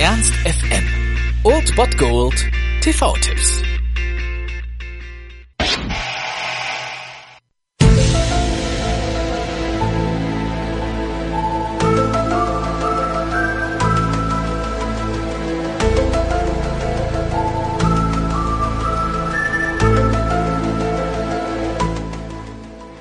[0.00, 0.84] Ernst FM.
[1.44, 2.34] Old Bot Gold
[2.80, 3.67] TV-Tipps.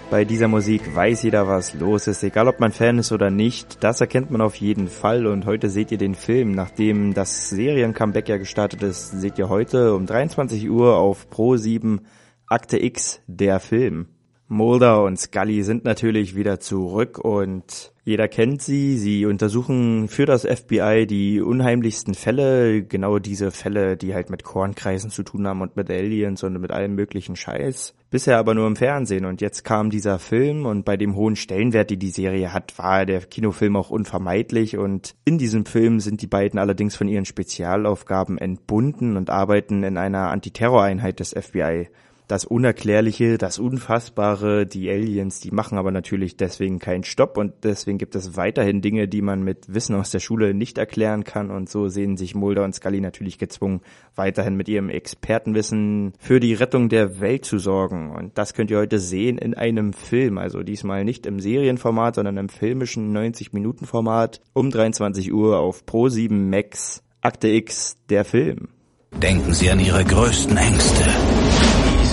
[0.10, 3.84] Bei dieser Musik weiß jeder, was los ist, egal ob man Fan ist oder nicht.
[3.84, 6.52] Das erkennt man auf jeden Fall und heute seht ihr den Film.
[6.52, 12.06] Nachdem das Serien-Comeback ja gestartet ist, seht ihr heute um 23 Uhr auf Pro 7
[12.48, 14.08] Akte X, der Film.
[14.50, 18.98] Mulder und Scully sind natürlich wieder zurück und jeder kennt sie.
[18.98, 25.10] Sie untersuchen für das FBI die unheimlichsten Fälle, genau diese Fälle, die halt mit Kornkreisen
[25.10, 27.94] zu tun haben und mit Aliens und mit allem möglichen Scheiß.
[28.10, 31.90] Bisher aber nur im Fernsehen und jetzt kam dieser Film und bei dem hohen Stellenwert,
[31.90, 36.28] die die Serie hat, war der Kinofilm auch unvermeidlich und in diesem Film sind die
[36.28, 41.90] beiden allerdings von ihren Spezialaufgaben entbunden und arbeiten in einer Antiterroreinheit des FBI
[42.28, 47.98] das Unerklärliche, das Unfassbare, die Aliens, die machen aber natürlich deswegen keinen Stopp und deswegen
[47.98, 51.70] gibt es weiterhin Dinge, die man mit Wissen aus der Schule nicht erklären kann und
[51.70, 53.82] so sehen sich Mulder und Scully natürlich gezwungen,
[54.16, 58.78] weiterhin mit ihrem Expertenwissen für die Rettung der Welt zu sorgen und das könnt ihr
[58.78, 64.70] heute sehen in einem Film, also diesmal nicht im Serienformat, sondern im filmischen 90-Minuten-Format um
[64.70, 68.70] 23 Uhr auf Pro7 Max Akte X, der Film.
[69.12, 71.04] Denken Sie an Ihre größten Ängste.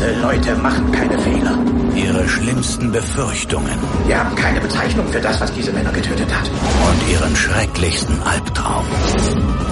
[0.04, 1.58] Diese Leute machen keine Fehler.
[1.94, 3.78] Ihre schlimmsten Befürchtungen.
[4.06, 6.46] Wir haben keine Bezeichnung für das, was diese Männer getötet hat.
[6.46, 8.84] Und Ihren schrecklichsten Albtraum.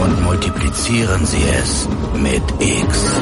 [0.02, 3.21] Und multiplizieren Sie es mit X.